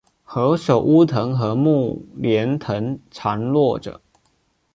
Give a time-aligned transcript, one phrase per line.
[0.25, 4.01] 何首乌藤和木莲藤缠络着